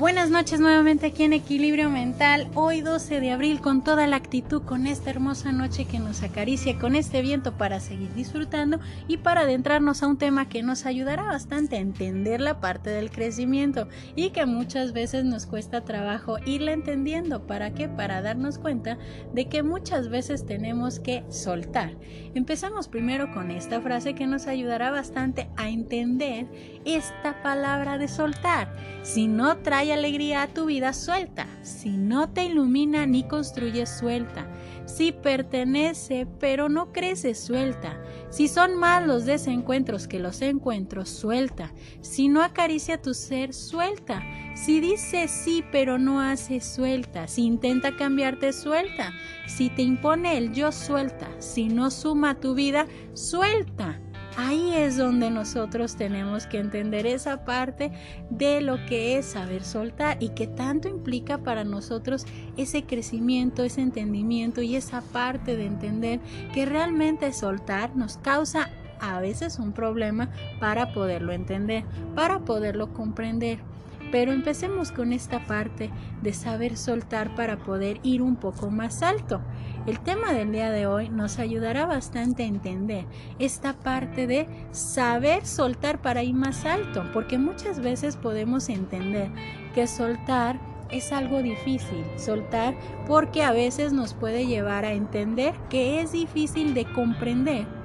[0.00, 4.62] Buenas noches nuevamente aquí en Equilibrio Mental, hoy 12 de abril con toda la actitud,
[4.62, 9.42] con esta hermosa noche que nos acaricia, con este viento para seguir disfrutando y para
[9.42, 14.30] adentrarnos a un tema que nos ayudará bastante a entender la parte del crecimiento y
[14.30, 17.46] que muchas veces nos cuesta trabajo irla entendiendo.
[17.46, 17.86] ¿Para qué?
[17.90, 18.96] Para darnos cuenta
[19.34, 21.94] de que muchas veces tenemos que soltar.
[22.34, 26.46] Empezamos primero con esta frase que nos ayudará bastante a entender
[26.86, 28.74] esta palabra de soltar.
[29.02, 31.46] Si no trae alegría a tu vida, suelta.
[31.62, 34.46] Si no te ilumina ni construye, suelta.
[34.86, 38.00] Si pertenece pero no crece, suelta.
[38.30, 41.72] Si son más los desencuentros que los encuentros, suelta.
[42.00, 44.22] Si no acaricia tu ser, suelta.
[44.54, 47.28] Si dice sí pero no hace, suelta.
[47.28, 49.12] Si intenta cambiarte, suelta.
[49.46, 51.28] Si te impone el yo, suelta.
[51.38, 54.00] Si no suma tu vida, suelta.
[54.36, 57.92] Ahí es donde nosotros tenemos que entender esa parte
[58.30, 63.80] de lo que es saber soltar y que tanto implica para nosotros ese crecimiento, ese
[63.80, 66.20] entendimiento y esa parte de entender
[66.54, 73.69] que realmente soltar nos causa a veces un problema para poderlo entender, para poderlo comprender.
[74.10, 75.90] Pero empecemos con esta parte
[76.22, 79.40] de saber soltar para poder ir un poco más alto.
[79.86, 83.06] El tema del día de hoy nos ayudará bastante a entender
[83.38, 89.30] esta parte de saber soltar para ir más alto, porque muchas veces podemos entender
[89.74, 96.00] que soltar es algo difícil, soltar porque a veces nos puede llevar a entender que
[96.00, 97.79] es difícil de comprender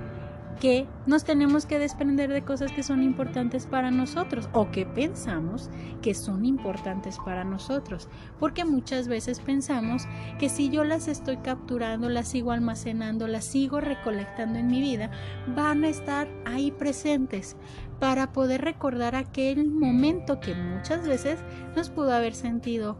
[0.59, 5.69] que nos tenemos que desprender de cosas que son importantes para nosotros o que pensamos
[6.01, 8.07] que son importantes para nosotros.
[8.39, 10.07] Porque muchas veces pensamos
[10.39, 15.11] que si yo las estoy capturando, las sigo almacenando, las sigo recolectando en mi vida,
[15.55, 17.55] van a estar ahí presentes
[17.99, 21.39] para poder recordar aquel momento que muchas veces
[21.75, 22.97] nos pudo haber sentido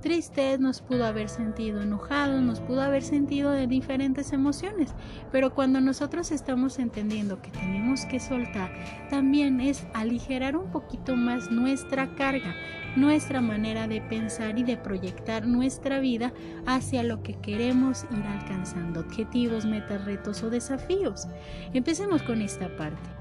[0.00, 4.94] tristes, nos pudo haber sentido enojados, nos pudo haber sentido de diferentes emociones.
[5.32, 8.70] Pero cuando nosotros estamos entendiendo que tenemos que soltar,
[9.10, 12.54] también es aligerar un poquito más nuestra carga,
[12.96, 16.32] nuestra manera de pensar y de proyectar nuestra vida
[16.66, 21.28] hacia lo que queremos ir alcanzando, objetivos, metas, retos o desafíos.
[21.72, 23.17] Empecemos con esta parte.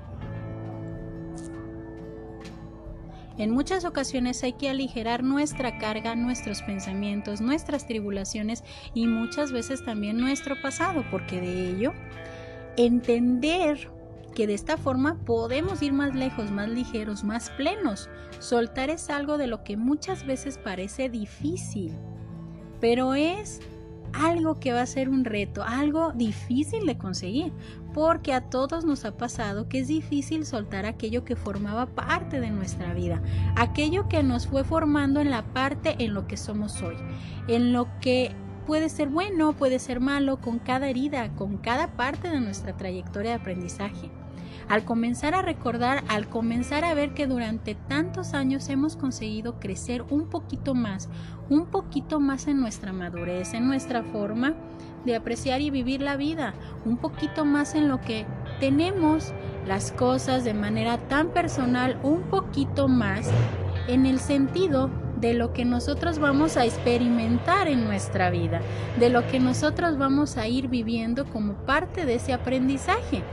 [3.38, 8.64] En muchas ocasiones hay que aligerar nuestra carga, nuestros pensamientos, nuestras tribulaciones
[8.96, 11.94] y muchas veces también nuestro pasado, porque de ello
[12.78, 13.92] entender
[14.34, 18.10] que de esta forma podemos ir más lejos, más ligeros, más plenos.
[18.40, 21.94] Soltar es algo de lo que muchas veces parece difícil,
[22.80, 23.62] pero es
[24.14, 27.54] algo que va a ser un reto, algo difícil de conseguir,
[27.94, 32.52] porque a todos nos ha pasado que es difícil soltar aquello que formaba parte de
[32.52, 33.22] nuestra vida,
[33.56, 36.96] aquello que nos fue formando en la parte en lo que somos hoy,
[37.48, 38.32] en lo que
[38.66, 43.32] puede ser bueno, puede ser malo, con cada herida, con cada parte de nuestra trayectoria
[43.32, 44.12] de aprendizaje
[44.70, 50.04] al comenzar a recordar, al comenzar a ver que durante tantos años hemos conseguido crecer
[50.10, 51.10] un poquito más,
[51.50, 54.56] un poquito más en nuestra madurez, en nuestra forma
[55.06, 56.54] de apreciar y vivir la vida,
[56.86, 58.26] un poquito más en lo que
[58.60, 59.34] tenemos
[59.66, 63.30] las cosas de manera tan personal, un poquito más
[63.88, 64.90] en el sentido
[65.22, 68.62] de lo que nosotros vamos a experimentar en nuestra vida,
[69.00, 73.24] de lo que nosotros vamos a ir viviendo como parte de ese aprendizaje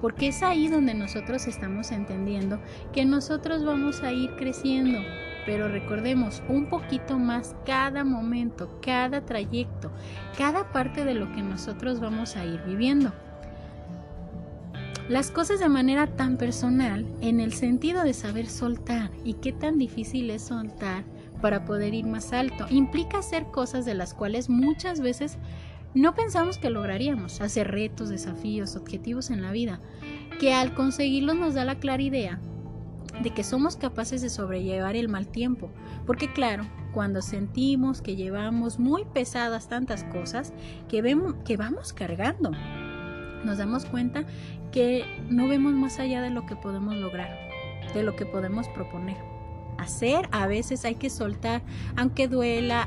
[0.00, 2.60] porque es ahí donde nosotros estamos entendiendo
[2.92, 5.00] que nosotros vamos a ir creciendo.
[5.46, 9.90] Pero recordemos un poquito más cada momento, cada trayecto,
[10.36, 13.12] cada parte de lo que nosotros vamos a ir viviendo.
[15.08, 19.76] Las cosas de manera tan personal, en el sentido de saber soltar y qué tan
[19.76, 21.02] difícil es soltar
[21.42, 25.36] para poder ir más alto, implica hacer cosas de las cuales muchas veces
[25.94, 29.80] no pensamos que lograríamos hacer retos, desafíos, objetivos en la vida,
[30.38, 32.40] que al conseguirlos nos da la clara idea
[33.22, 35.70] de que somos capaces de sobrellevar el mal tiempo,
[36.06, 40.52] porque claro, cuando sentimos que llevamos muy pesadas tantas cosas
[40.88, 42.52] que, vemos, que vamos cargando,
[43.44, 44.24] nos damos cuenta
[44.70, 47.36] que no vemos más allá de lo que podemos lograr,
[47.94, 49.29] de lo que podemos proponer
[49.80, 51.62] hacer, a veces hay que soltar,
[51.96, 52.86] aunque duela,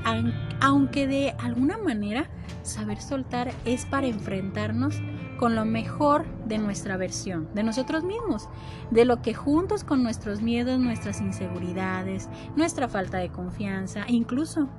[0.61, 2.29] aunque de alguna manera
[2.63, 5.01] saber soltar es para enfrentarnos
[5.37, 8.47] con lo mejor de nuestra versión, de nosotros mismos,
[8.91, 14.69] de lo que juntos con nuestros miedos, nuestras inseguridades, nuestra falta de confianza, incluso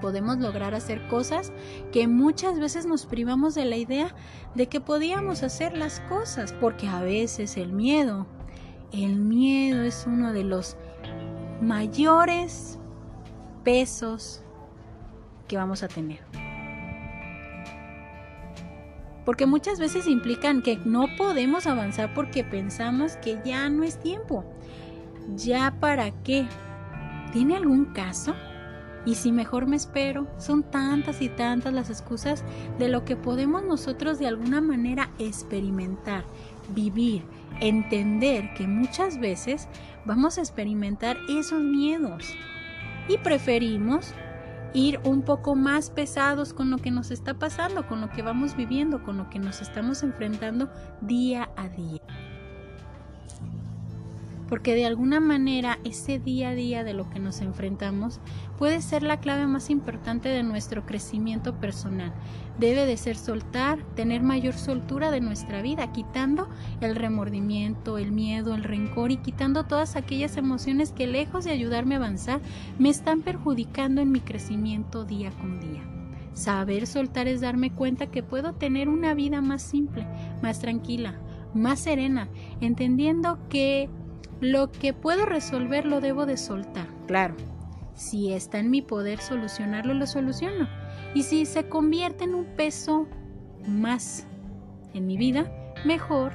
[0.00, 1.52] podemos lograr hacer cosas
[1.92, 4.14] que muchas veces nos privamos de la idea
[4.54, 8.26] de que podíamos hacer las cosas, porque a veces el miedo,
[8.92, 10.76] el miedo es uno de los
[11.60, 12.78] mayores
[13.64, 14.42] pesos
[15.48, 16.20] que vamos a tener.
[19.24, 24.44] Porque muchas veces implican que no podemos avanzar porque pensamos que ya no es tiempo.
[25.34, 26.46] ¿Ya para qué?
[27.32, 28.34] ¿Tiene algún caso?
[29.04, 32.44] Y si mejor me espero, son tantas y tantas las excusas
[32.78, 36.24] de lo que podemos nosotros de alguna manera experimentar,
[36.74, 37.24] vivir,
[37.60, 39.68] entender que muchas veces
[40.04, 42.34] vamos a experimentar esos miedos
[43.08, 44.14] y preferimos
[44.74, 48.56] ir un poco más pesados con lo que nos está pasando, con lo que vamos
[48.56, 50.70] viviendo, con lo que nos estamos enfrentando
[51.00, 52.02] día a día
[54.48, 58.20] porque de alguna manera ese día a día de lo que nos enfrentamos
[58.58, 62.12] puede ser la clave más importante de nuestro crecimiento personal.
[62.58, 66.48] Debe de ser soltar, tener mayor soltura de nuestra vida, quitando
[66.80, 71.96] el remordimiento, el miedo, el rencor y quitando todas aquellas emociones que lejos de ayudarme
[71.96, 72.40] a avanzar
[72.78, 75.82] me están perjudicando en mi crecimiento día con día.
[76.32, 80.06] Saber soltar es darme cuenta que puedo tener una vida más simple,
[80.42, 81.18] más tranquila,
[81.54, 82.28] más serena,
[82.60, 83.88] entendiendo que
[84.40, 87.34] lo que puedo resolver lo debo de soltar, claro.
[87.94, 90.68] Si está en mi poder solucionarlo, lo soluciono.
[91.14, 93.08] Y si se convierte en un peso
[93.66, 94.26] más
[94.92, 95.50] en mi vida,
[95.84, 96.32] mejor.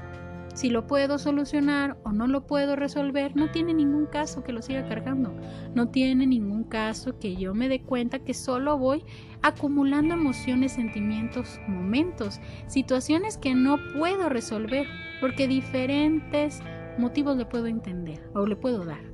[0.54, 4.62] Si lo puedo solucionar o no lo puedo resolver, no tiene ningún caso que lo
[4.62, 5.34] siga cargando.
[5.76, 9.06] No tiene ningún caso que yo me dé cuenta que solo voy
[9.42, 14.88] acumulando emociones, sentimientos, momentos, situaciones que no puedo resolver,
[15.22, 16.62] porque diferentes
[16.98, 19.12] motivos le puedo entender o le puedo dar.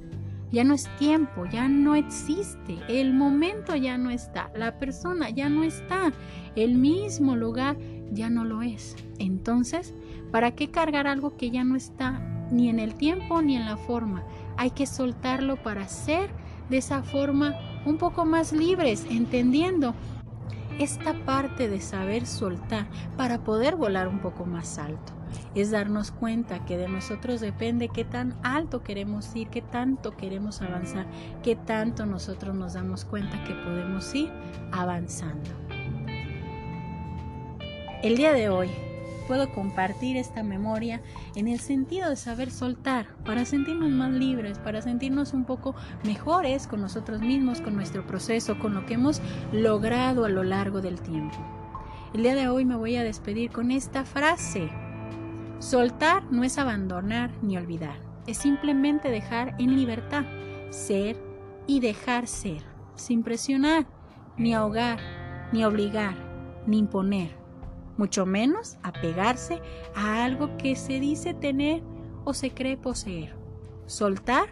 [0.52, 5.50] Ya no es tiempo, ya no existe, el momento ya no está, la persona ya
[5.50, 6.14] no está,
[6.56, 7.76] el mismo lugar
[8.14, 8.96] ya no lo es.
[9.20, 9.94] Entonces,
[10.32, 13.76] ¿para qué cargar algo que ya no está ni en el tiempo ni en la
[13.76, 14.24] forma?
[14.56, 16.30] Hay que soltarlo para ser
[16.70, 17.54] de esa forma
[17.86, 19.96] un poco más libres, entendiendo
[20.80, 22.88] esta parte de saber soltar
[23.18, 25.17] para poder volar un poco más alto
[25.56, 30.62] es darnos cuenta que de nosotros depende qué tan alto queremos ir, qué tanto queremos
[30.62, 31.06] avanzar,
[31.44, 34.32] qué tanto nosotros nos damos cuenta que podemos ir
[34.72, 35.50] avanzando.
[38.04, 38.70] El día de hoy
[39.28, 41.02] puedo compartir esta memoria
[41.36, 46.66] en el sentido de saber soltar, para sentirnos más libres, para sentirnos un poco mejores
[46.68, 49.22] con nosotros mismos, con nuestro proceso, con lo que hemos
[49.52, 51.38] logrado a lo largo del tiempo.
[52.14, 54.70] El día de hoy me voy a despedir con esta frase
[55.60, 60.24] Soltar no es abandonar ni olvidar, es simplemente dejar en libertad,
[60.70, 61.18] ser
[61.66, 62.62] y dejar ser,
[62.96, 63.88] sin presionar,
[64.38, 65.00] ni ahogar,
[65.52, 66.16] ni obligar,
[66.68, 67.32] ni imponer,
[67.98, 69.60] mucho menos apegarse
[69.96, 71.82] a algo que se dice tener
[72.24, 73.36] o se cree poseer.
[73.88, 74.46] Soltar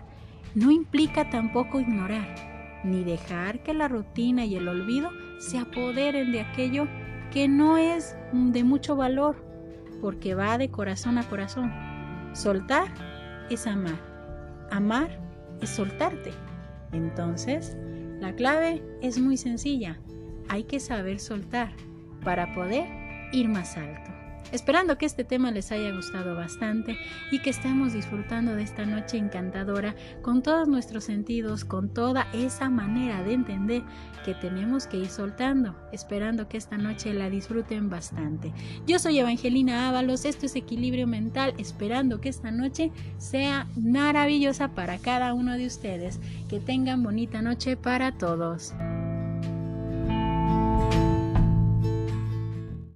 [0.56, 6.42] no implica tampoco ignorar, ni dejar que la rutina y el olvido se apoderen de
[6.42, 6.88] aquello
[7.32, 9.55] que no es de mucho valor
[10.02, 11.74] porque va de corazón a corazón.
[12.34, 12.88] Soltar
[13.50, 14.00] es amar.
[14.72, 15.20] Amar
[15.62, 16.32] es soltarte.
[16.92, 17.76] Entonces,
[18.20, 20.00] la clave es muy sencilla.
[20.50, 21.72] Hay que saber soltar
[22.24, 22.88] para poder
[23.32, 24.15] ir más alto.
[24.52, 26.98] Esperando que este tema les haya gustado bastante
[27.32, 32.70] y que estemos disfrutando de esta noche encantadora con todos nuestros sentidos, con toda esa
[32.70, 33.84] manera de entender
[34.24, 38.54] que tenemos que ir soltando, esperando que esta noche la disfruten bastante.
[38.88, 44.98] Yo soy Evangelina Ábalos, esto es Equilibrio Mental, esperando que esta noche sea maravillosa para
[44.98, 46.20] cada uno de ustedes.
[46.50, 48.74] Que tengan bonita noche para todos.